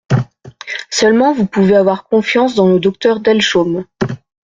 [0.89, 3.85] Seulement vous pouvez avoir confiance dans le docteur Delchaume.